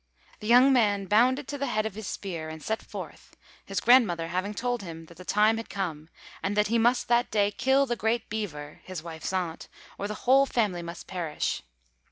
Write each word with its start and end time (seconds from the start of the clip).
The 0.39 0.47
young 0.47 0.73
man 0.73 1.05
bound 1.05 1.37
it 1.37 1.47
to 1.49 1.59
the 1.59 1.67
head 1.67 1.85
of 1.85 1.93
his 1.93 2.07
spear 2.07 2.49
and 2.49 2.63
set 2.63 2.81
forth, 2.81 3.37
his 3.63 3.79
grandmother 3.79 4.29
having 4.29 4.55
told 4.55 4.81
him 4.81 5.05
that 5.05 5.17
the 5.17 5.23
time 5.23 5.57
had 5.57 5.69
come, 5.69 6.09
and 6.41 6.57
that 6.57 6.69
he 6.69 6.79
must 6.79 7.07
that 7.09 7.29
day 7.29 7.51
kill 7.51 7.85
the 7.85 7.95
great 7.95 8.27
Beaver 8.27 8.81
(his 8.83 9.03
wife's 9.03 9.31
aunt), 9.31 9.67
or 9.99 10.07
the 10.07 10.15
whole 10.25 10.47
family 10.47 10.81
must 10.81 11.05
perish. 11.05 11.61